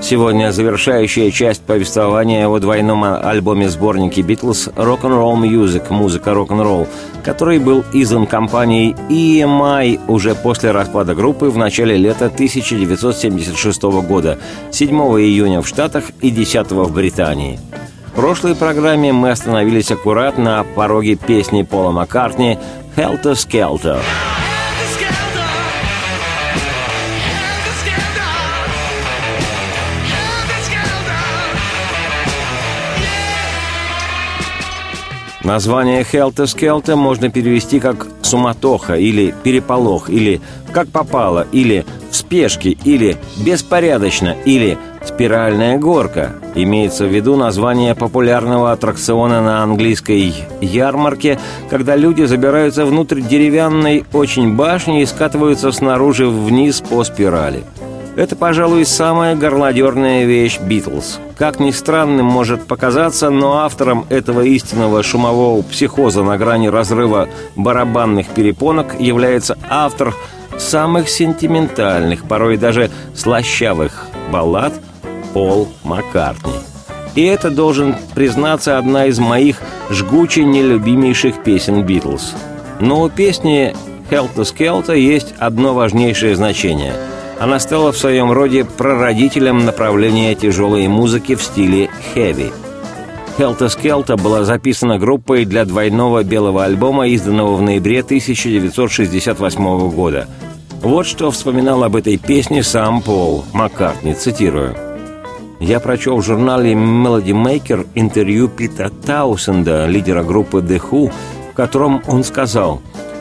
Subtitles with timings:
[0.00, 6.86] Сегодня завершающая часть повествования о двойном альбоме-сборнике «Битлз» «Rock'n'Roll Music»– «Музыка рок-н-ролл»,
[7.24, 14.38] который был издан компанией EMI уже после распада группы в начале лета 1976 года,
[14.70, 14.88] 7
[15.20, 17.58] июня в Штатах и 10 в Британии–
[18.18, 22.58] в прошлой программе мы остановились аккурат на пороге песни Пола Маккартни
[22.96, 24.00] «Helter Skelter».
[35.48, 42.76] Название «Helter Skelter» можно перевести как «суматоха» или «переполох», или «как попало», или «в спешке»,
[42.84, 51.38] или «беспорядочно», или «Спиральная горка» имеется в виду название популярного аттракциона на английской ярмарке,
[51.70, 57.64] когда люди забираются внутрь деревянной очень башни и скатываются снаружи вниз по спирали.
[58.18, 61.20] Это, пожалуй, самая горлодерная вещь «Битлз».
[61.36, 68.26] Как ни странным может показаться, но автором этого истинного шумового психоза на грани разрыва барабанных
[68.26, 70.16] перепонок является автор
[70.58, 74.72] самых сентиментальных, порой даже слащавых баллад–
[75.32, 76.54] Пол Маккартни.
[77.14, 79.58] И это, должен признаться, одна из моих
[79.90, 82.34] жгуче нелюбимейших песен «Битлз».
[82.80, 83.76] Но у песни
[84.10, 86.94] «Хелта Скелта» есть одно важнейшее значение.
[87.38, 92.52] Она стала в своем роде прародителем направления тяжелой музыки в стиле «хэви».
[93.36, 100.26] «Хелта Скелта» была записана группой для двойного белого альбома, изданного в ноябре 1968 года.
[100.82, 104.74] Вот что вспоминал об этой песне сам Пол Маккартни, цитирую–
[105.60, 111.12] я прочел в журнале Melody Maker интервью Пита Таусенда, лидера группы The Who,
[111.50, 112.80] в котором он сказал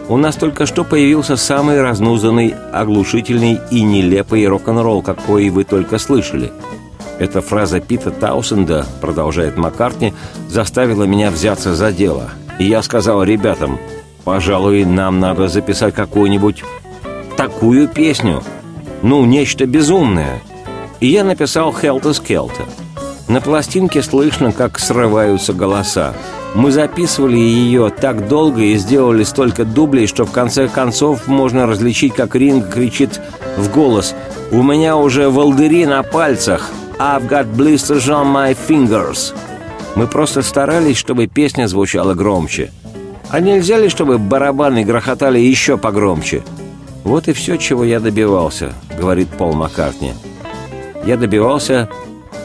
[0.10, 6.52] «У нас только что появился самый разнузанный, оглушительный и нелепый рок-н-ролл, какой вы только слышали».
[7.20, 10.14] Эта фраза Пита Таусенда, продолжает Маккартни,
[10.48, 12.30] заставила меня взяться за дело.
[12.60, 13.80] И я сказал ребятам,
[14.24, 16.64] пожалуй, нам надо записать какую-нибудь
[17.36, 18.44] такую песню.
[19.02, 20.42] Ну, нечто безумное–
[21.00, 22.64] и я написал «Хелта Скелта».
[23.28, 26.14] На пластинке слышно, как срываются голоса.
[26.56, 32.14] Мы записывали ее так долго и сделали столько дублей, что в конце концов можно различить,
[32.14, 33.20] как Ринг кричит
[33.58, 34.16] в голос
[34.52, 36.70] «У меня уже волдыри на пальцах!
[37.00, 39.36] I've got blisters on my fingers!»
[39.96, 42.72] Мы просто старались, чтобы песня звучала громче.
[43.30, 46.44] А нельзя ли, чтобы барабаны грохотали еще погромче?
[47.04, 50.14] Вот и все, чего я добивался, говорит Пол Маккартни
[51.08, 51.88] я добивался,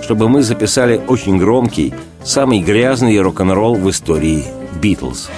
[0.02, 4.44] чтобы мы записали очень громкий, самый грязный рок-н-ролл в истории
[4.80, 5.30] «Битлз».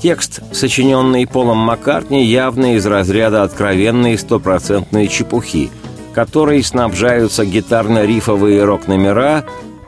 [0.00, 5.70] Текст, сочиненный Полом Маккартни, явно из разряда откровенной стопроцентной чепухи,
[6.14, 9.44] которой снабжаются гитарно-рифовые рок-номера,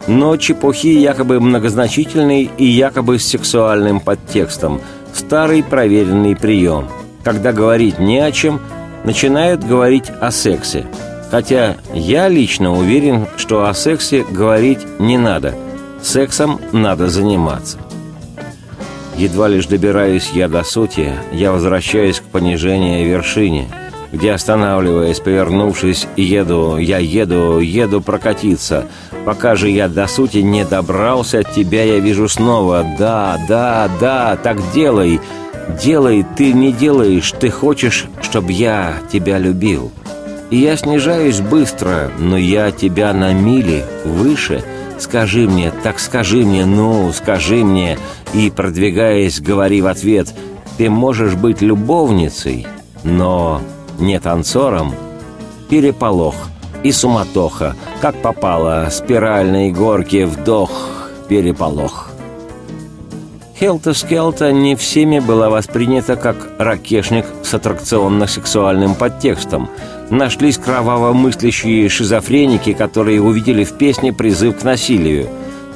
[0.09, 4.81] но чепухи якобы многозначительной и якобы с сексуальным подтекстом.
[5.13, 6.89] Старый проверенный прием.
[7.23, 8.61] Когда говорить не о чем,
[9.05, 10.87] начинают говорить о сексе.
[11.31, 15.55] Хотя я лично уверен, что о сексе говорить не надо.
[16.03, 17.79] Сексом надо заниматься.
[19.21, 23.69] Едва лишь добираюсь я до сути, я возвращаюсь к понижению вершине,
[24.13, 28.87] где, останавливаясь, повернувшись, еду, я еду, еду прокатиться.
[29.27, 32.87] Пока же я до сути не добрался, тебя я вижу снова.
[32.99, 35.21] Да, да, да, так делай.
[35.83, 39.93] Делай, ты не делаешь, ты хочешь, чтобы я тебя любил.
[40.49, 44.65] И я снижаюсь быстро, но я тебя на мили выше—
[45.01, 47.99] Скажи мне, так скажи мне, ну, скажи мне,
[48.35, 50.33] и, продвигаясь, говори в ответ,
[50.77, 52.67] ты можешь быть любовницей,
[53.03, 53.63] но
[53.99, 54.95] не танцором.
[55.71, 56.35] Переполох
[56.83, 60.71] и суматоха, как попало, спиральной горки вдох,
[61.29, 62.11] переполох.
[63.59, 69.69] Хелта-скелта не всеми была воспринята как ракешник с аттракционно-сексуальным подтекстом.
[70.11, 75.29] Нашлись кроваво мыслящие шизофреники, которые увидели в песне призыв к насилию.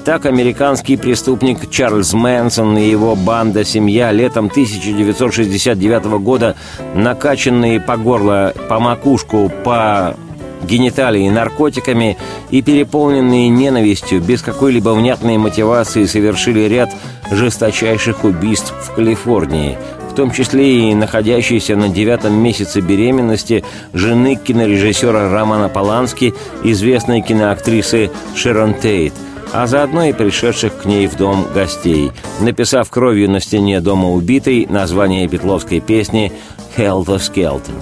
[0.04, 6.56] Так американский преступник Чарльз Мэнсон и его банда-семья летом 1969 года,
[6.94, 10.16] накачанные по горло, по макушку, по
[10.64, 12.16] гениталии наркотиками
[12.50, 16.90] и переполненные ненавистью, без какой-либо внятной мотивации совершили ряд
[17.30, 19.78] жесточайших убийств в Калифорнии,
[20.14, 28.12] в том числе и находящейся на девятом месяце беременности жены кинорежиссера Романа Полански, известной киноактрисы
[28.36, 29.12] Шерон Тейт–
[29.52, 34.66] а заодно и пришедших к ней в дом гостей, написав кровью на стене дома убитой
[34.68, 36.32] название петловской песни
[36.76, 37.74] «Helter Skelter».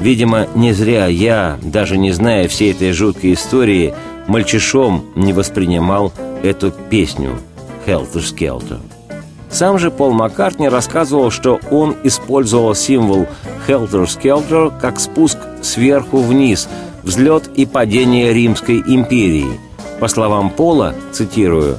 [0.00, 3.94] Видимо, не зря я, даже не зная всей этой жуткой истории,
[4.26, 6.12] мальчишом не воспринимал
[6.42, 7.38] эту песню
[7.86, 8.91] «Helter Skelter».
[9.52, 13.26] Сам же Пол Маккартни рассказывал, что он использовал символ
[13.68, 16.68] «Helter Skelter» как спуск сверху вниз,
[17.04, 19.60] взлет и падение Римской империи–
[20.02, 21.78] по словам Пола, цитирую,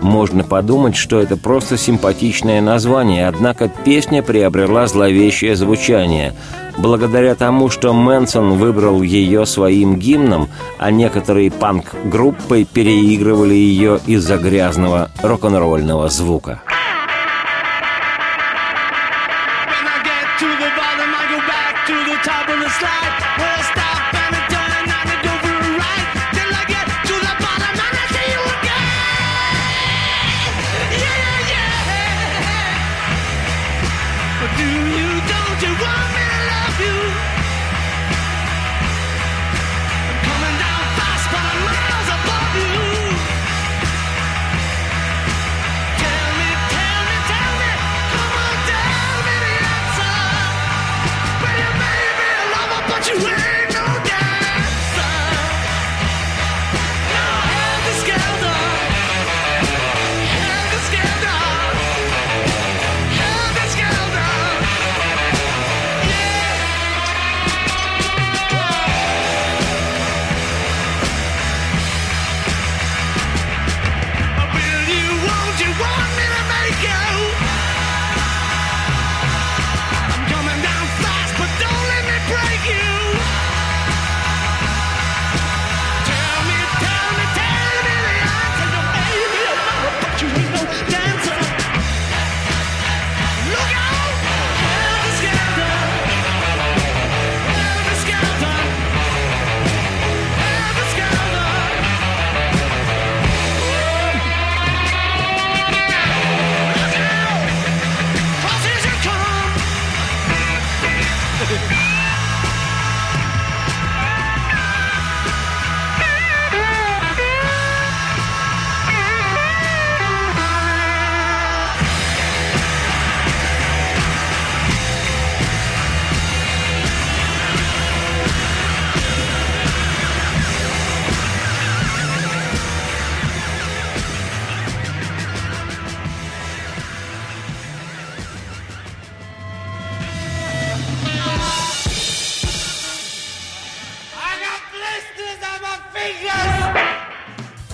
[0.00, 6.32] «Можно подумать, что это просто симпатичное название, однако песня приобрела зловещее звучание.
[6.78, 10.48] Благодаря тому, что Мэнсон выбрал ее своим гимном,
[10.78, 16.62] а некоторые панк-группы переигрывали ее из-за грязного рок-н-ролльного звука».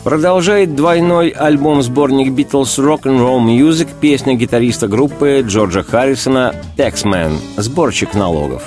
[0.06, 8.14] Продолжает двойной альбом-сборник Beatles Rock and Roll Music песня гитариста группы Джорджа Харрисона «Taxman»– сборщик
[8.14, 8.62] налогов.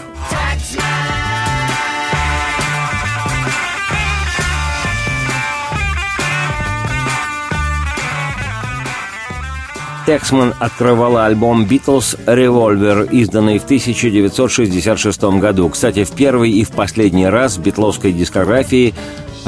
[10.05, 15.69] Тексман открывала альбом «Битлз Revolver», изданный в 1966 году.
[15.69, 18.93] Кстати, в первый и в последний раз в битловской дискографии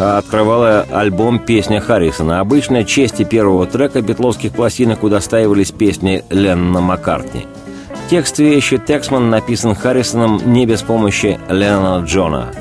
[0.01, 2.39] открывала альбом «Песня Харрисона».
[2.39, 7.45] Обычно чести первого трека битловских пластинок удостаивались песни Леннона Маккартни.
[8.09, 12.51] Текст вещи Тексман написан Харрисоном не без помощи Леннона Джона.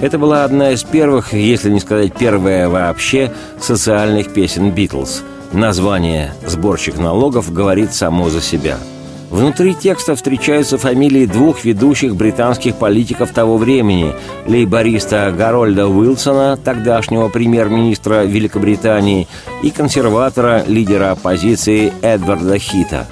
[0.00, 5.22] Это была одна из первых, если не сказать первая вообще, социальных песен «Битлз».
[5.52, 8.78] Название «Сборщик налогов» говорит само за себя–
[9.34, 14.14] Внутри текста встречаются фамилии двух ведущих британских политиков того времени–
[14.46, 19.26] лейбориста Гарольда Уилсона, тогдашнего премьер-министра Великобритании,
[19.64, 23.08] и консерватора, лидера оппозиции Эдварда Хита.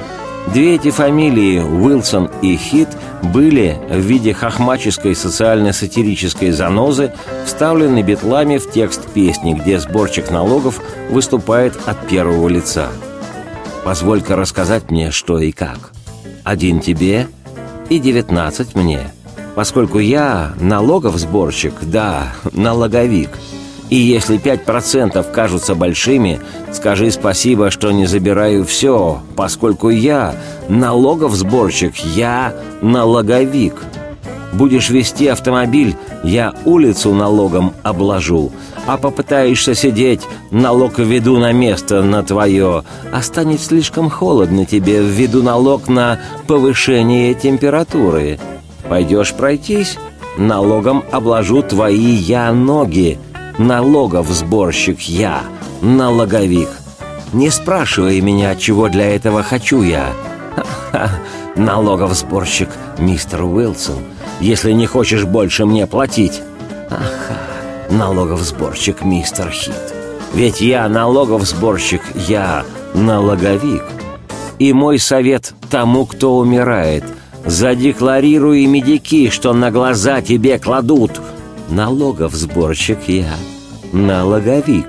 [0.55, 2.91] Две эти фамилии, Уилсон и Хит,
[3.25, 7.13] были в виде хохмаческой социально-сатирической занозы
[7.45, 12.91] вставлены битлами в текст песни, где сборщик налогов выступает от первого лица.
[13.83, 15.91] «Позволь-ка рассказать мне, что и как».
[16.45, 17.29] Один тебе
[17.89, 19.13] и девятнадцать мне,
[19.55, 23.31] поскольку я налогов сборщик, да, налоговик.
[23.91, 26.41] И если 5% кажутся большими,
[26.73, 30.35] скажи спасибо, что не забираю все, поскольку я
[30.69, 33.75] налогов-сборщик, я налоговик.
[34.53, 35.95] Будешь вести автомобиль,
[36.25, 38.51] я улицу налогом обложу,
[38.87, 45.43] а попытаешься сидеть, налог введу на место на твое, а станет слишком холодно тебе, введу
[45.43, 48.39] налог на повышение температуры.
[48.89, 49.99] Пойдешь пройтись,
[50.37, 53.19] налогом обложу твои я ноги,
[53.59, 55.43] налогов сборщик я,
[55.81, 56.69] налоговик.
[57.33, 60.13] Не спрашивай меня, чего для этого хочу я.
[60.55, 61.11] Ха-ха,
[61.57, 63.99] налогов сборщик мистер Уилсон,
[64.41, 66.43] если не хочешь больше мне платить.
[66.91, 67.52] Ага,
[67.93, 69.95] налогов сборщик мистер Хит.
[70.35, 73.85] Ведь я налогов сборщик, я налоговик.
[74.59, 77.05] И мой совет тому, кто умирает–
[77.45, 81.21] задекларируй медики, что на глаза тебе кладут–
[81.69, 83.35] налогов сборщик я,
[83.93, 84.89] налоговик.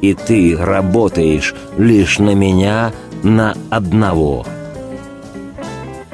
[0.00, 4.46] И ты работаешь лишь на меня, на одного.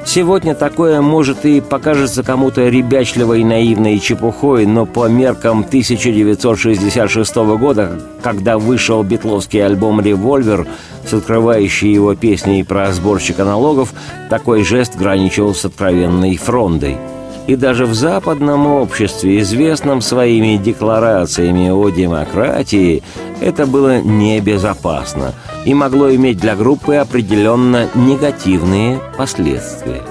[0.05, 8.57] Сегодня такое, может, и покажется кому-то ребячливой, наивной чепухой, но по меркам 1966 года, когда
[8.59, 10.67] вышел битловский альбом «Револьвер»,
[11.05, 13.93] с открывающей его песней про сборщика налогов,
[14.29, 16.97] такой жест граничил с откровенной фрондой–
[17.47, 23.03] и даже в западном обществе, известном своими декларациями о демократии,
[23.39, 25.33] это было небезопасно
[25.65, 30.03] и могло иметь для группы определенно негативные последствия.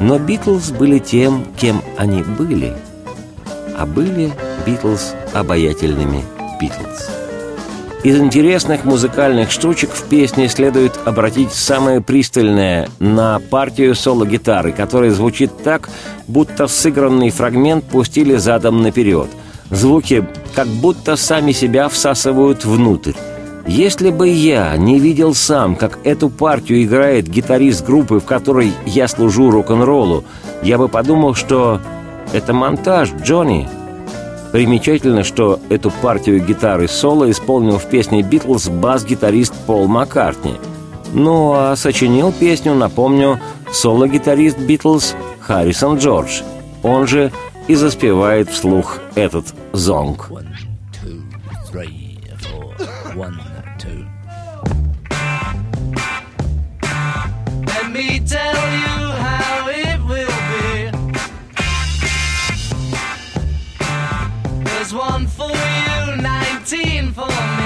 [0.00, 2.74] Но Битлз были тем, кем они были,
[3.76, 4.32] а были
[4.64, 6.24] Битлз обаятельными
[6.60, 7.10] Битлз.
[8.04, 15.52] Из интересных музыкальных штучек в песне следует обратить самое пристальное на партию соло-гитары, которая звучит
[15.62, 15.88] так,
[16.26, 19.28] будто сыгранный фрагмент пустили задом наперед.
[19.70, 23.12] Звуки как будто сами себя всасывают внутрь.
[23.66, 29.08] Если бы я не видел сам, как эту партию играет гитарист группы, в которой я
[29.08, 30.24] служу рок-н-роллу,
[30.62, 31.80] я бы подумал, что
[32.32, 33.68] это монтаж, Джонни,
[34.52, 40.56] Примечательно, что эту партию гитары соло исполнил в песне «Битлз» бас-гитарист Пол Маккартни.
[41.14, 43.40] Ну а сочинил песню, напомню,
[43.72, 46.42] соло-гитарист «Битлз» Харрисон Джордж.
[46.82, 47.32] Он же
[47.66, 50.28] и заспевает вслух этот зонг.
[50.30, 50.46] One,
[51.02, 51.22] two,
[51.72, 52.74] three, four.
[53.16, 53.40] One,
[57.92, 60.90] me tell you how it will be.
[64.64, 67.61] There's one for you, 19 for me.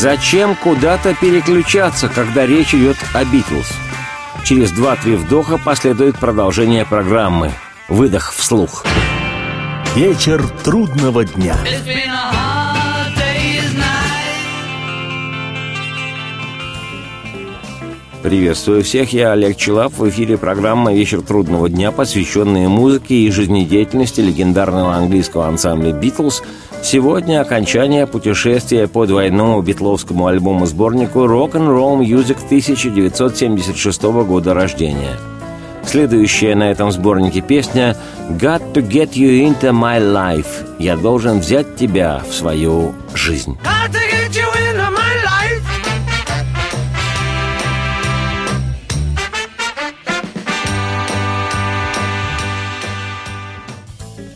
[0.00, 3.70] Зачем куда-то переключаться, когда речь идет о Битлз?
[4.44, 7.52] Через два-три вдоха последует продолжение программы.
[7.86, 8.86] Выдох вслух.
[9.94, 11.54] Вечер трудного дня.
[18.22, 19.94] Приветствую всех, я Олег Челап.
[19.96, 26.42] В эфире программа «Вечер трудного дня», посвященная музыке и жизнедеятельности легендарного английского ансамбля «Битлз».
[26.82, 35.16] Сегодня окончание путешествия по двойному битловскому альбому-сборнику «Rock-and-Roll Music» 1976 года рождения.
[35.86, 37.96] Следующая на этом сборнике песня
[38.28, 43.56] «Got to get you into my life» «Я должен взять тебя в свою жизнь».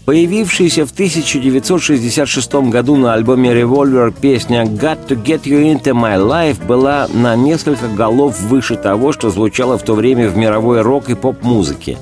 [0.04, 6.62] Появившаяся в 1966 году на альбоме Revolver песня «Got to get you into my life»
[6.66, 11.14] была на несколько голов выше того, что звучало в то время в мировой рок и
[11.14, 11.96] поп-музыке.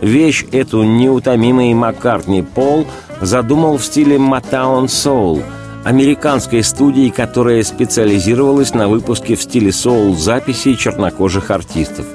[0.00, 2.86] Вещь эту неутомимый Маккартни Пол
[3.20, 5.42] задумал в стиле Motown Soul,
[5.82, 12.06] американской студии, которая специализировалась на выпуске в стиле соул записей чернокожих артистов.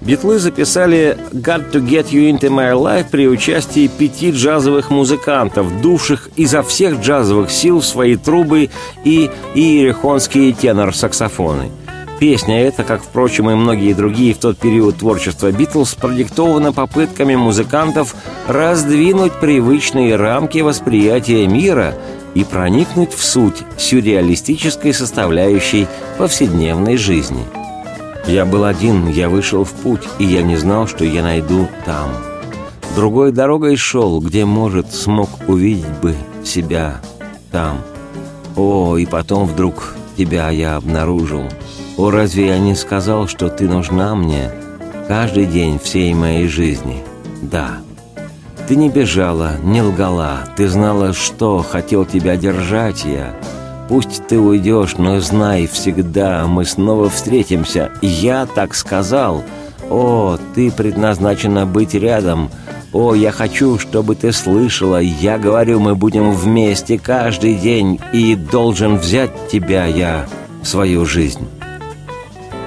[0.00, 6.30] Битлы записали «Got to get you into my life» при участии пяти джазовых музыкантов, дувших
[6.36, 8.70] изо всех джазовых сил свои трубы
[9.04, 11.70] и иерихонские тенор-саксофоны.
[12.18, 18.14] Песня эта, как, впрочем, и многие другие в тот период творчества Битлз, продиктована попытками музыкантов
[18.46, 21.94] раздвинуть привычные рамки восприятия мира
[22.34, 27.44] и проникнуть в суть сюрреалистической составляющей повседневной жизни–
[28.26, 32.10] я был один, я вышел в путь, и я не знал, что я найду там.
[32.94, 37.00] Другой дорогой шел, где, может, смог увидеть бы себя
[37.50, 37.80] там.
[38.56, 41.44] О, и потом вдруг тебя я обнаружил.
[41.96, 44.50] О, разве я не сказал, что ты нужна мне
[45.08, 47.02] каждый день всей моей жизни?
[47.42, 47.78] Да.
[48.68, 53.34] Ты не бежала, не лгала, ты знала, что хотел тебя держать я—
[53.90, 57.90] Пусть ты уйдешь, но знай всегда, мы снова встретимся.
[58.00, 59.42] Я так сказал.
[59.90, 62.50] О, ты предназначена быть рядом.
[62.92, 64.98] О, я хочу, чтобы ты слышала.
[64.98, 70.26] Я говорю, мы будем вместе каждый день, и должен взять тебя я
[70.62, 71.48] в свою жизнь.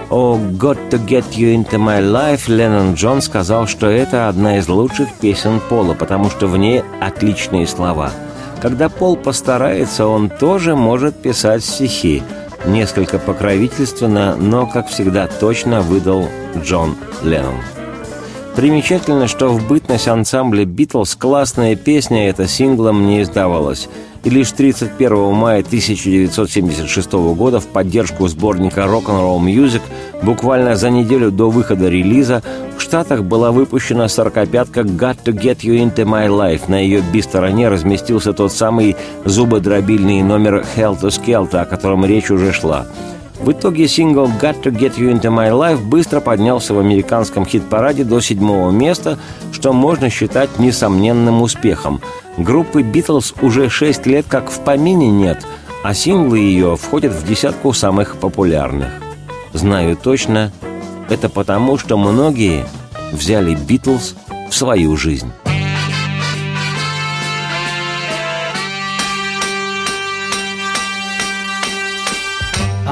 [0.10, 4.68] «Oh, got to get you into my life» Леннон Джон сказал, что это одна из
[4.68, 8.12] лучших песен Пола, потому что в ней отличные слова–
[8.64, 12.24] когда Пол постарается, он тоже может писать стихи.
[12.66, 16.30] Несколько покровительственно, но, как всегда, точно выдал
[16.64, 17.58] Джон Леннон.
[18.56, 23.90] Примечательно, что в бытность ансамбля «Битлз» классная песня эта синглом не издавалась–
[24.24, 29.82] и лишь 31 мая 1976 года в поддержку сборника Rock'n'Roll Music
[30.22, 32.42] буквально за неделю до выхода релиза
[32.78, 36.62] в Штатах была выпущена сорокопятка «Got to get you into my life».
[36.68, 42.54] На ее би-стороне разместился тот самый зубодробильный номер «Hell to Skelter», о котором речь уже
[42.54, 42.86] шла.
[43.44, 48.04] В итоге сингл «Got to Get You Into My Life» быстро поднялся в американском хит-параде
[48.04, 49.20] до седьмого места,
[49.52, 52.02] что можно считать несомненным успехом–
[52.38, 55.46] Группы «Битлз» уже шесть лет как в помине нет,
[55.84, 58.90] а синглы ее входят в десятку самых популярных.
[59.54, 60.52] Знаю точно,
[61.10, 62.66] это потому, что многие
[63.12, 64.16] взяли «Битлз»
[64.50, 65.32] в свою жизнь.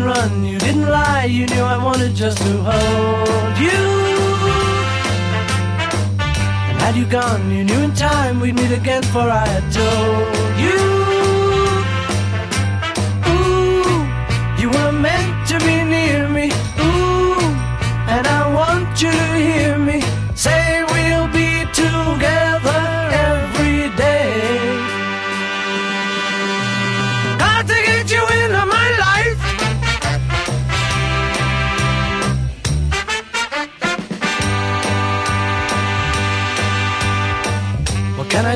[0.00, 3.80] didn't run, you didn't lie, you knew I wanted just to hold you.
[6.68, 10.60] And had you gone, you knew in time we'd meet again, for I had told
[10.60, 10.89] you.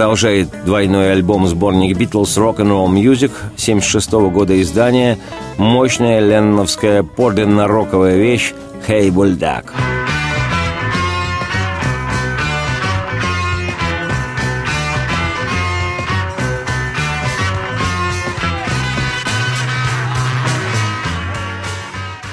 [0.00, 5.18] Продолжает двойной альбом сборник Beatles Rock and Roll Music 76 года издания
[5.58, 8.54] мощная ленноновская подлинно роковая вещь
[8.88, 9.66] «Hey Bulldog».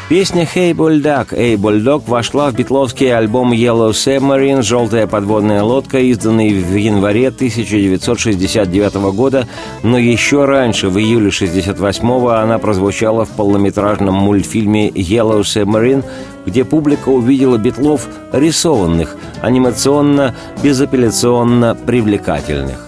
[0.10, 6.54] Песня «Hey Bulldog» «Эй, Bulldog» вошла в битловский альбом «Yellow Submarine» «Желтая подводная лодка», изданный
[6.54, 9.50] в январе 1969 года,
[9.84, 16.06] но еще раньше, в июле 1968 она прозвучала в полнометражном мультфильме «Yellow Submarine»,
[16.46, 22.88] где публика увидела битлов рисованных, анимационно, безапелляционно привлекательных.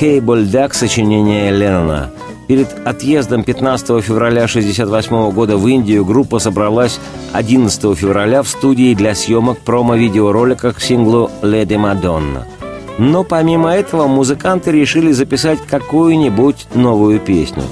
[0.00, 2.10] «Хей, Больдак»— сочинение Леннона.
[2.46, 7.00] Перед отъездом 15 февраля 1968 года в Индию группа собралась
[7.32, 12.46] 11 февраля в студии для съемок промо-видеоролика к синглу «Леди Мадонна».
[12.98, 17.64] Но помимо этого музыканты решили записать какую-нибудь новую песню.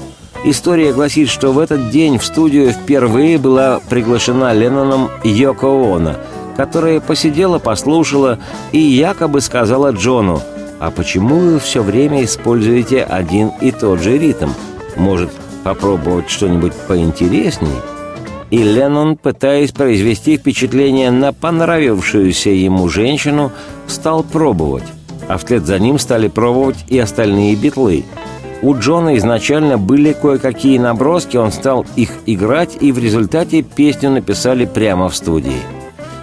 [0.43, 6.15] История гласит, что в этот день в студию впервые была приглашена Ленноном Йоко Оно,
[6.57, 8.39] которая посидела, послушала
[8.73, 10.41] и якобы сказала Джону–
[10.79, 14.49] а почему вы все время используете один и тот же ритм?
[14.95, 15.29] Может,
[15.63, 17.79] попробовать что-нибудь поинтересней?»
[18.51, 23.51] И Леннон, пытаясь произвести впечатление на понравившуюся ему женщину,
[23.87, 24.83] стал пробовать.
[25.27, 28.03] А вслед за ним стали пробовать и остальные битлы.
[28.61, 34.65] У Джона изначально были кое-какие наброски, он стал их играть, и в результате песню написали
[34.65, 35.61] прямо в студии.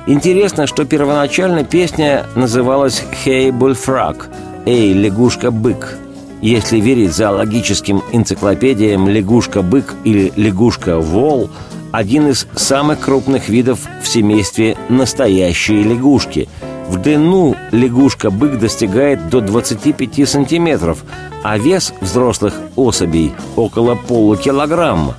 [0.06, 4.24] Интересно, что первоначально песня называлась «Hey Bullfrog»,
[4.66, 5.98] «Эй, лягушка-бык».
[6.40, 11.50] Если верить зоологическим энциклопедиям, лягушка-бык или лягушка-вол–
[11.92, 16.48] один из самых крупных видов в семействе настоящие лягушки.
[16.88, 21.04] В длину лягушка-бык достигает до 25 сантиметров,
[21.42, 25.16] а вес взрослых особей– около полукилограмма.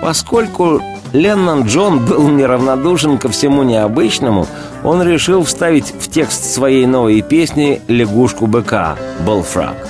[0.00, 4.46] Поскольку Леннон Джон был неравнодушен ко всему необычному,
[4.84, 9.88] он решил вставить в текст своей новой песни лягушку-быка «Болфраг».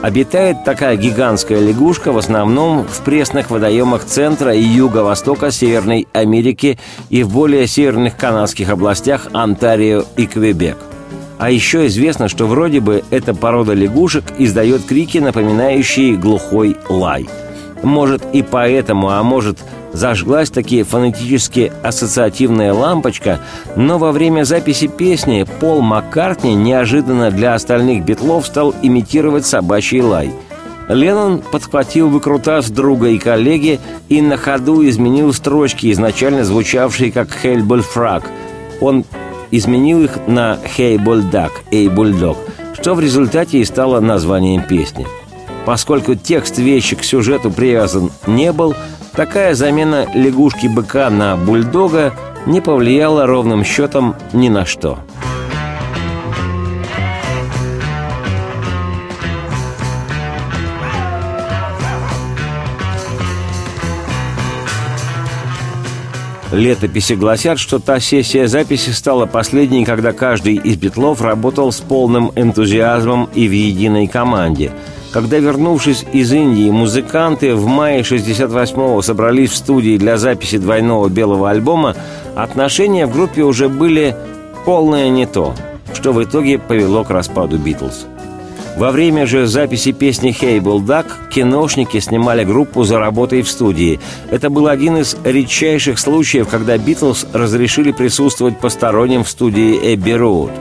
[0.00, 6.78] Обитает такая гигантская лягушка в основном в пресных водоемах центра и юго-востока Северной Америки
[7.10, 10.78] и в более северных канадских областях Онтарио и Квебек.
[11.38, 17.28] А еще известно, что вроде бы эта порода лягушек издает крики, напоминающие глухой лай.
[17.82, 19.58] Может и поэтому, а может
[19.92, 23.40] зажглась таки фонетически ассоциативная лампочка,
[23.76, 30.30] но во время записи песни Пол Маккартни неожиданно для остальных битлов стал имитировать собачий лай.
[30.88, 37.62] Леннон подхватил выкрутас друга и коллеги и на ходу изменил строчки, изначально звучавшие как «Хель
[37.62, 38.24] Фраг».
[38.80, 39.04] Он
[39.50, 42.38] изменил их на «Хей Бульдак», «Эй, Бульдог»,
[42.74, 45.06] что в результате и стало названием песни.
[45.68, 48.74] Поскольку текст вещи к сюжету привязан не был,
[49.12, 52.14] такая замена лягушки-быка на бульдога
[52.46, 54.98] не повлияла ровным счетом ни на что.
[66.50, 72.32] Летописи гласят, что та сессия записи стала последней, когда каждый из битлов работал с полным
[72.36, 74.72] энтузиазмом и в единой команде.
[75.12, 81.50] Когда, вернувшись из Индии, музыканты в мае 68-го собрались в студии для записи двойного белого
[81.50, 81.96] альбома,
[82.36, 84.14] отношения в группе уже были
[84.66, 85.54] полное не то,
[85.94, 88.06] что в итоге повело к распаду «Битлз».
[88.76, 93.98] Во время же записи песни «Hey Bulldog» киношники снимали группу за работой в студии.
[94.30, 100.52] Это был один из редчайших случаев, когда «Битлз» разрешили присутствовать посторонним в студии «Эбби Роуд».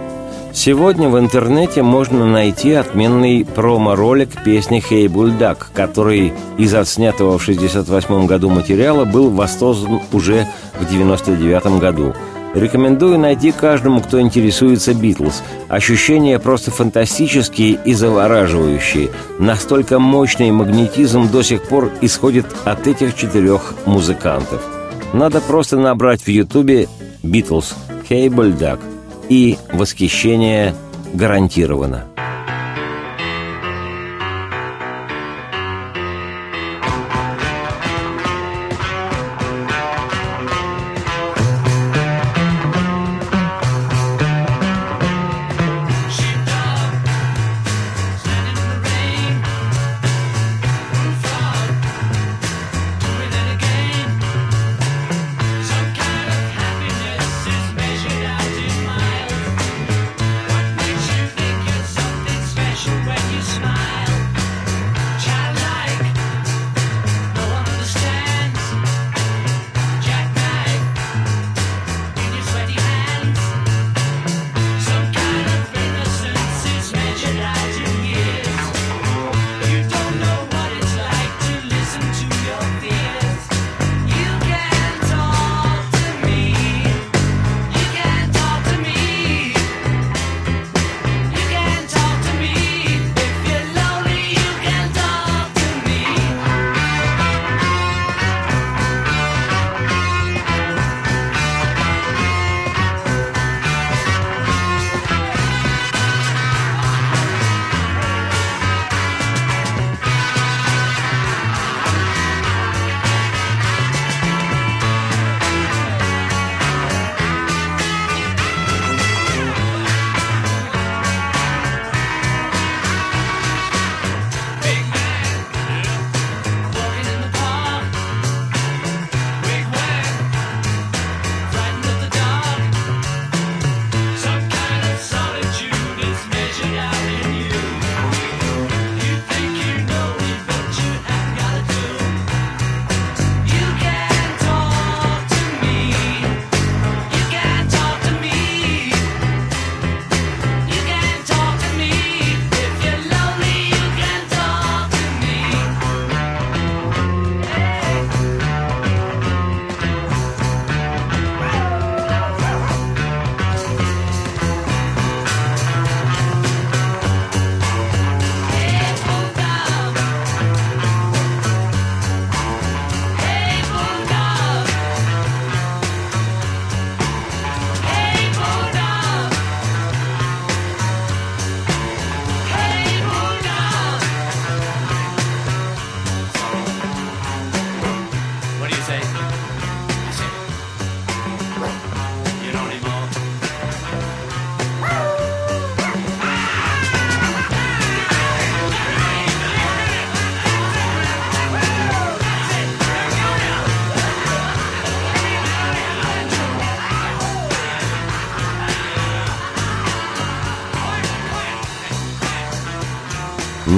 [0.58, 8.26] Сегодня в интернете можно найти отменный промо-ролик песни «Хей Бульдак», который из отснятого в 1968
[8.26, 12.16] году материала был воссоздан уже в 1999 году.
[12.56, 15.44] Рекомендую найти каждому, кто интересуется «Битлз».
[15.70, 19.12] Ощущения просто фантастические и завораживающие.
[19.38, 24.66] Настолько мощный магнетизм до сих пор исходит от этих четырех музыкантов.
[25.14, 26.88] Надо просто набрать в Ютубе
[27.22, 27.76] «Битлз»,
[28.10, 28.80] «Хей Бульдак»,
[29.30, 30.74] и восхищение
[31.14, 32.06] гарантировано.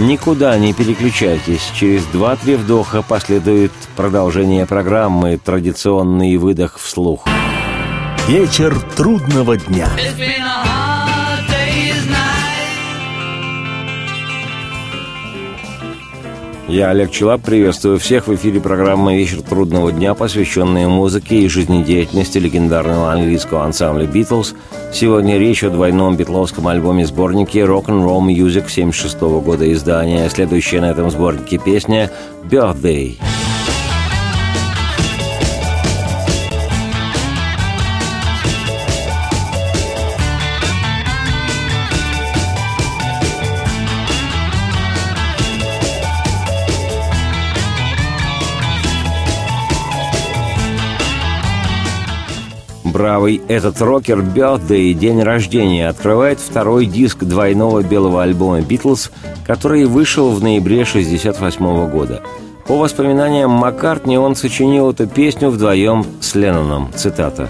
[0.10, 1.70] Никуда не переключайтесь.
[1.76, 7.28] Через два-три вдоха последует продолжение программы «Традиционный выдох вслух».
[8.28, 9.88] Вечер трудного дня.
[10.00, 10.69] It's been a
[16.70, 22.38] Я, Олег Челап, приветствую всех в эфире программы «Вечер трудного дня», посвященная музыке и жизнедеятельности
[22.38, 24.54] легендарного английского ансамбля «Битлз».
[24.94, 30.30] Сегодня речь о двойном битловском альбоме-сборнике «Rock'n'Roll Music» 76 года издания.
[30.30, 32.12] Следующая на этом сборнике песня
[32.44, 33.18] «Birthday».
[53.00, 59.12] Бравый этот рокер Birthday день рождения открывает второй диск двойного белого альбома «Битлз»,
[59.48, 62.22] который вышел в ноябре 1968 года.
[62.68, 66.92] По воспоминаниям Маккартни он сочинил эту песню вдвоем с Ленноном.
[66.94, 67.48] Цитата.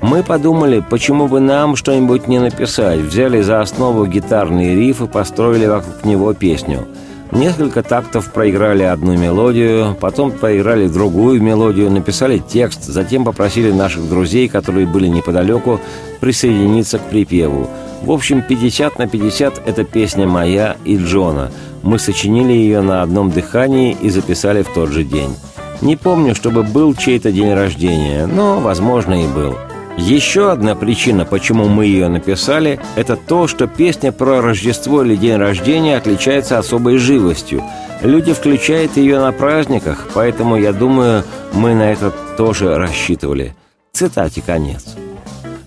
[0.00, 5.66] «Мы подумали, почему бы нам что-нибудь не написать, взяли за основу гитарный риф и построили
[5.66, 6.86] вокруг него песню».
[7.34, 14.48] Несколько тактов проиграли одну мелодию, потом проиграли другую мелодию, написали текст, затем попросили наших друзей,
[14.48, 15.80] которые были неподалеку,
[16.20, 17.68] присоединиться к припеву.
[18.02, 21.50] В общем, 50 на 50– это песня моя и Джона.
[21.82, 25.34] Мы сочинили ее на одном дыхании и записали в тот же день.
[25.80, 29.56] Не помню, чтобы был чей-то день рождения, но, возможно, и был.
[29.96, 35.36] Еще одна причина, почему мы ее написали, это то, что песня про Рождество или день
[35.36, 37.62] рождения отличается особой живостью.
[38.02, 43.54] Люди включают ее на праздниках, поэтому, я думаю, мы на это тоже рассчитывали.
[43.92, 44.96] Цитате конец.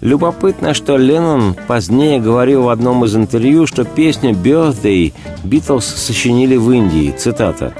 [0.02, 5.14] Любопытно, что Леннон позднее говорил в одном из интервью, что песню «Birthday»
[5.46, 7.16] Битлз сочинили в Индии.
[7.18, 7.74] Цитата.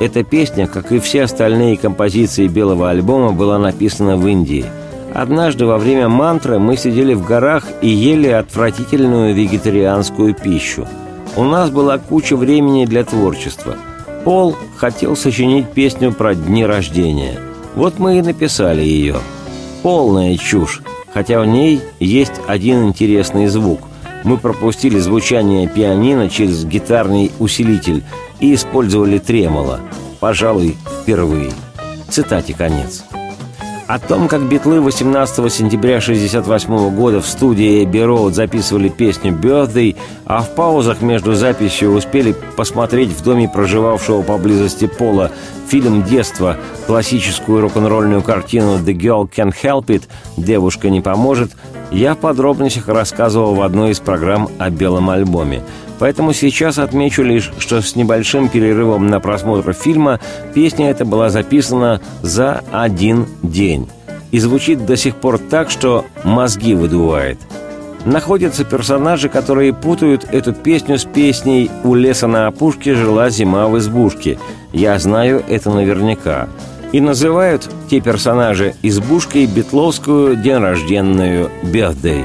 [0.00, 4.66] «Эта песня, как и все остальные композиции белого альбома, была написана в Индии–
[5.14, 10.88] Однажды во время мантры мы сидели в горах и ели отвратительную вегетарианскую пищу.
[11.36, 13.76] У нас была куча времени для творчества.
[14.24, 17.38] Пол хотел сочинить песню про дни рождения.
[17.76, 19.16] Вот мы и написали ее.
[19.82, 23.82] Полная чушь, хотя в ней есть один интересный звук.
[24.24, 28.02] Мы пропустили звучание пианино через гитарный усилитель
[28.40, 29.78] и использовали тремоло.
[30.18, 31.52] Пожалуй, впервые.
[32.08, 33.04] Цитате конец.
[33.86, 39.94] О том, как битлы 18 сентября 1968 года в студии Эбби Роуд записывали песню «Birthday»,
[40.24, 45.30] а в паузах между записью успели посмотреть в доме проживавшего поблизости Пола
[45.68, 50.04] фильм детства, классическую рок-н-ролльную картину «The Girl Can't Help It»
[50.38, 51.50] «Девушка не поможет»,
[51.90, 55.62] я в подробностях рассказывал в одной из программ о белом альбоме–
[55.98, 60.20] Поэтому сейчас отмечу лишь, что с небольшим перерывом на просмотр фильма
[60.54, 63.88] песня эта была записана за один день.
[64.30, 67.38] И звучит до сих пор так, что мозги выдувает.
[68.04, 73.78] Находятся персонажи, которые путают эту песню с песней «У леса на опушке жила зима в
[73.78, 74.38] избушке».
[74.72, 76.48] Я знаю это наверняка.
[76.92, 82.24] И называют те персонажи избушкой битловскую день рожденную «Birthday».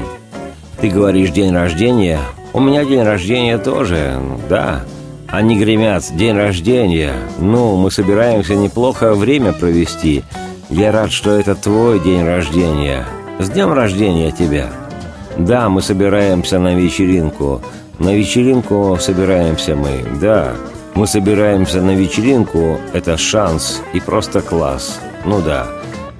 [0.80, 2.20] Ты говоришь «день рождения»,
[2.52, 4.82] у меня день рождения тоже, да.
[5.28, 7.12] Они гремят «День рождения».
[7.38, 10.24] Ну, мы собираемся неплохо время провести.
[10.68, 13.06] Я рад, что это твой день рождения.
[13.38, 14.70] С днем рождения тебя.
[15.38, 17.62] Да, мы собираемся на вечеринку.
[18.00, 20.54] На вечеринку собираемся мы, да.
[20.94, 25.00] Мы собираемся на вечеринку, это шанс и просто класс.
[25.24, 25.68] Ну да.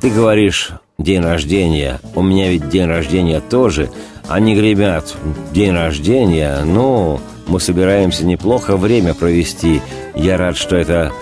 [0.01, 1.99] Ты говоришь «день рождения».
[2.15, 3.91] У меня ведь день рождения тоже–
[4.31, 5.17] они гремят
[5.53, 9.83] «День рождения», ну, мы собираемся неплохо время провести.
[10.15, 11.13] Я рад, что это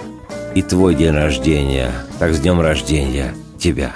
[0.54, 1.90] и твой день рождения.
[2.18, 3.92] Так с днем рождения тебя!»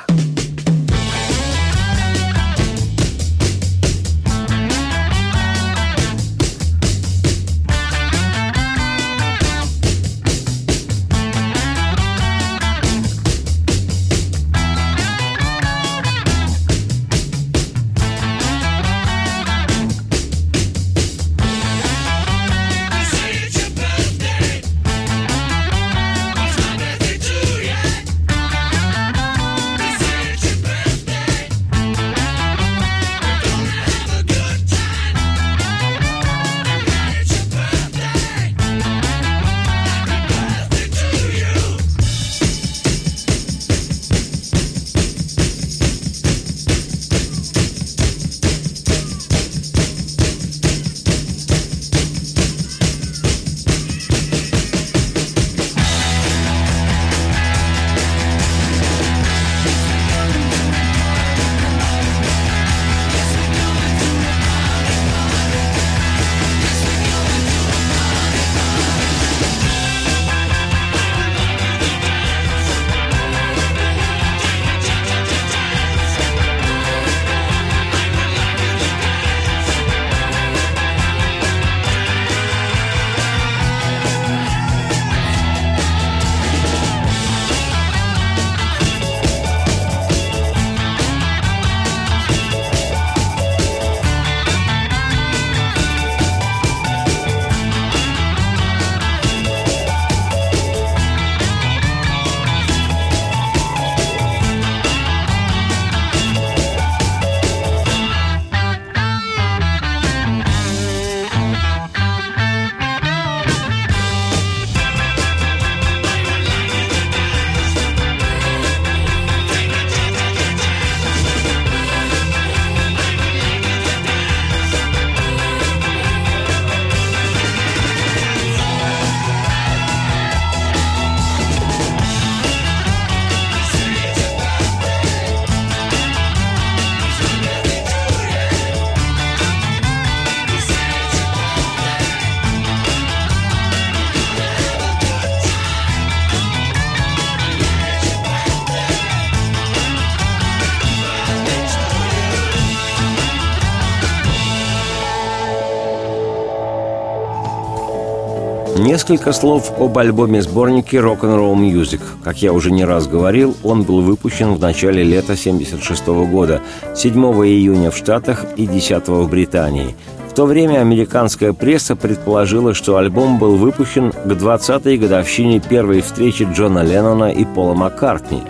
[158.93, 162.03] Несколько слов об альбоме-сборнике Rock'n'Roll Music.
[162.23, 166.61] Как я уже не раз говорил, он был выпущен в начале лета 1976 года,
[166.95, 167.15] 7
[167.47, 169.97] июня в Штатах и 10 в Британии.
[170.29, 176.47] В то время американская пресса предположила, что альбом был выпущен к 20-й годовщине первой встречи
[176.53, 178.43] Джона Леннона и Пола Маккартни.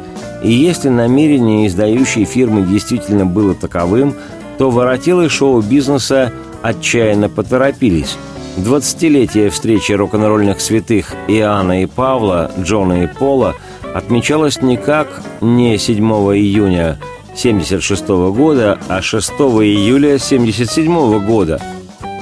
[0.43, 4.16] И если намерение издающей фирмы действительно было таковым,
[4.59, 6.32] то воротилы шоу-бизнеса
[6.62, 8.16] отчаянно поторопились–
[8.57, 13.55] Двадцатилетие встречи рок-н-ролльных святых Иоанна и Павла, Джона и Пола
[13.94, 15.09] отмечалось никак
[15.40, 15.98] не 7
[16.36, 16.98] июня
[17.30, 21.62] 1976 года, а 6 июля 1977 года.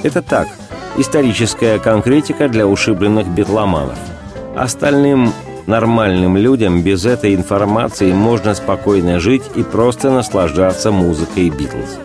[0.03, 0.47] Это так,
[0.97, 3.99] историческая конкретика для ушибленных битломанов.
[4.55, 5.33] Остальным
[5.67, 11.99] нормальным людям без этой информации можно спокойно жить и просто наслаждаться музыкой Битлз.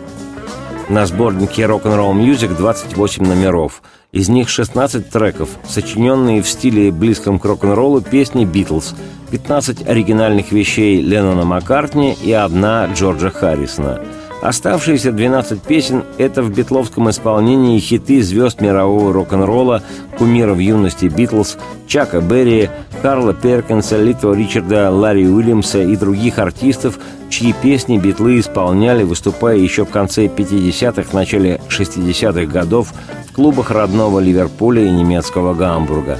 [0.89, 3.81] На сборнике Rock'n'Roll Music 28 номеров–
[4.11, 8.95] из них 16 треков, сочиненные в стиле близком к рок-н-роллу песни «Битлз»,
[9.31, 14.01] 15 оригинальных вещей Леннона Маккартни и одна Джорджа Харрисона.
[14.41, 19.81] Оставшиеся 12 песен– это в битловском исполнении хиты звезд мирового рок-н-ролла,
[20.17, 22.69] кумиров юности Битлз, Чака Берри,
[23.01, 26.99] Карла Перкинса, Литва Ричарда, Ларри Уильямса и других артистов,
[27.29, 32.93] чьи песни битлы исполняли, выступая еще в конце 50-х, начале 60-х годов
[33.37, 36.17] клубах родного Ливерпуля и немецкого Гамбурга.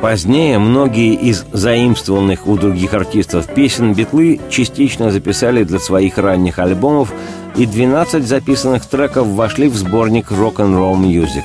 [0.00, 7.12] Позднее многие из заимствованных у других артистов песен Битлы частично записали для своих ранних альбомов,
[7.56, 11.42] и 12 записанных треков вошли в сборник Rock-and-Roll Music.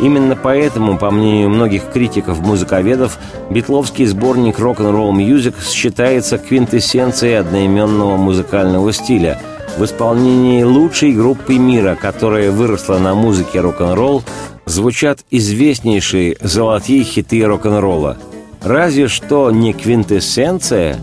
[0.00, 3.18] Именно поэтому, по мнению многих критиков-музыковедов,
[3.50, 9.40] битловский сборник Rock-and-Roll Music считается квинтэссенцией одноименного музыкального стиля–
[9.76, 14.22] в исполнении лучшей группы мира, которая выросла на музыке рок-н-ролл,
[14.64, 18.16] звучат известнейшие золотые хиты рок-н-ролла.
[18.62, 20.98] Разве что не квинтэссенция,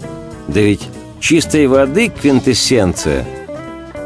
[0.47, 0.81] да ведь
[1.19, 3.25] чистой воды квинтэссенция.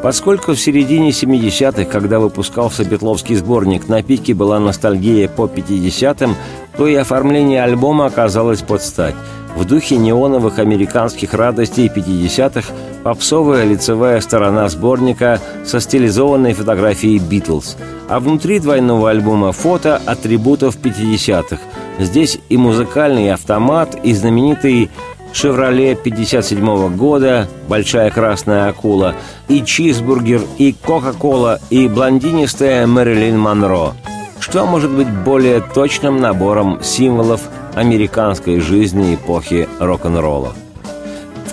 [0.08, 6.34] Поскольку в середине 70-х, когда выпускался Бетловский сборник, на пике была ностальгия по 50-м,
[6.78, 9.16] то и оформление альбома оказалось под стать.
[9.58, 17.76] В духе неоновых американских радостей 50-х попсовая лицевая сторона сборника со стилизованной фотографией «Битлз»,
[18.08, 21.60] а внутри двойного альбома фото атрибутов 50-х.
[21.99, 24.89] Здесь и музыкальный автомат, и знаменитый
[25.34, 29.16] «Шевроле» 57 года, «Большая красная акула»,
[29.48, 33.94] и «Чизбургер», и «Кока-кола», и блондинистая Мэрилин Монро.
[34.40, 37.42] Что может быть более точным набором символов
[37.76, 40.54] американской жизни эпохи рок-н-ролла?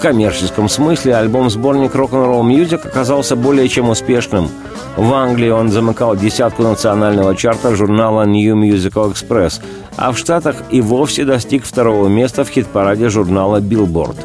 [0.05, 4.50] Коммерческом смысле альбом-сборник Rock'n'Roll Music оказался более чем успешным.
[4.98, 9.62] В Англии он замыкал десятку национального чарта журнала New Musical Express,
[9.96, 14.16] а в Штатах и вовсе достиг второго места в хит-параде журнала Billboard.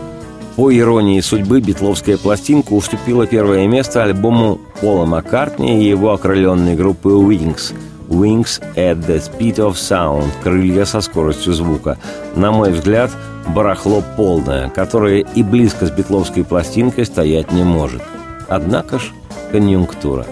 [0.58, 7.08] По иронии судьбы, битловская пластинка уступила первое место альбому Пола Маккартни и его окрыленной группы
[7.08, 7.74] Wings–
[8.10, 11.98] Wings at the Speed of Sound– крылья со скоростью звука.
[12.36, 13.12] На мой взгляд,
[13.48, 18.02] барахло полное, которое и близко с битловской пластинкой стоять не может.
[18.48, 19.12] Однако ж,
[19.52, 20.26] конъюнктура.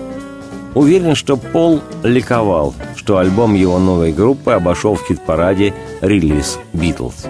[0.76, 7.26] Уверен, что Пол ликовал, что альбом его новой группы обошел в хит-параде релиз «Битлз».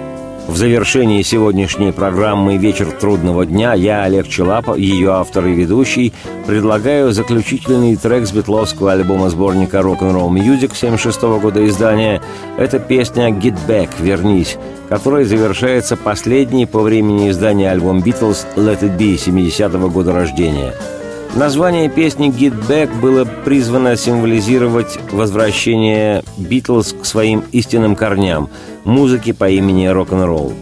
[0.48, 6.14] В завершении сегодняшней программы «Вечер трудного дня» я, Олег Челапов, ее автор и ведущий,
[6.45, 12.22] предлагаю заключительный трек с битловского альбома-сборника «Rock'n'Roll Music» 76 года издания.
[12.58, 14.56] Это песня «Get Back»— «Вернись»,
[14.88, 20.74] которой завершается последний по времени издания альбом «Битлз» «Let It Be» 70 -го года рождения—
[21.36, 28.49] Название песни «Get Back» было призвано символизировать возвращение Битлз к своим истинным корням–
[28.86, 30.53] музыке по имени рок-н-ролл.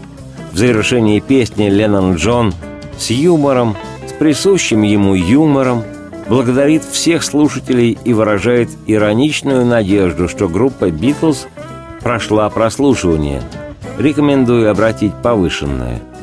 [0.52, 2.52] В завершении песни Леннон Джон
[2.98, 5.82] с юмором, с присущим ему юмором,
[6.28, 11.46] благодарит всех слушателей и выражает ироничную надежду, что группа «Битлз»
[12.02, 13.42] прошла прослушивание.
[13.98, 16.00] Рекомендую обратить повышенное–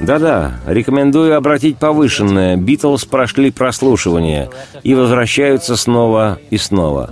[0.00, 2.56] да-да, рекомендую обратить повышенное.
[2.56, 4.50] Битлз прошли прослушивание
[4.82, 7.10] и возвращаются снова и снова.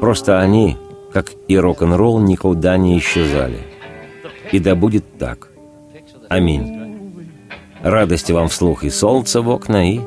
[0.00, 0.76] Просто они,
[1.12, 3.58] как и рок-н-ролл, никуда не исчезали.
[4.50, 5.48] И да будет так.
[6.28, 6.78] Аминь.
[7.82, 10.00] Радости вам вслух и солнца в окна, и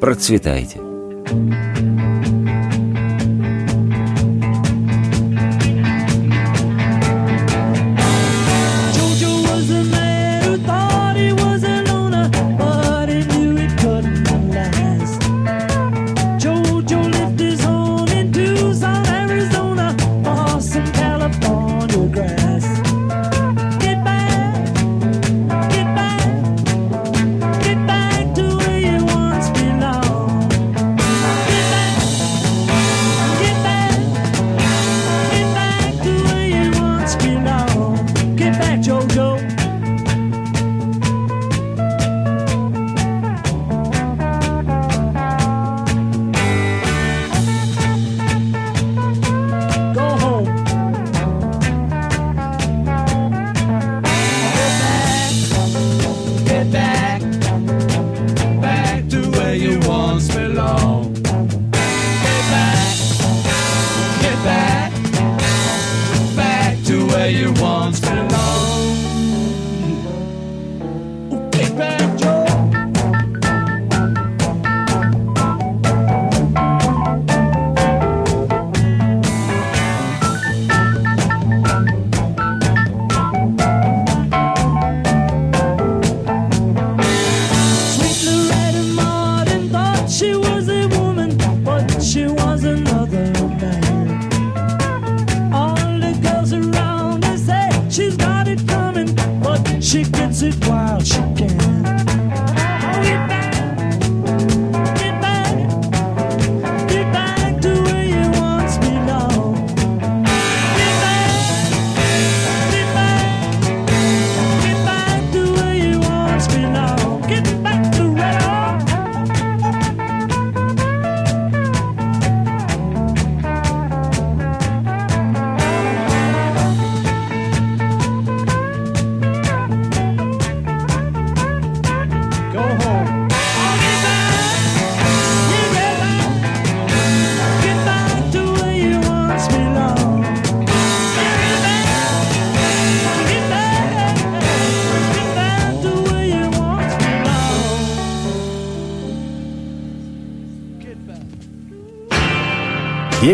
[0.00, 0.80] процветайте.
[1.26, 2.45] grass.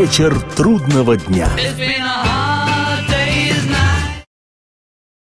[0.03, 1.48] Вечер трудного дня.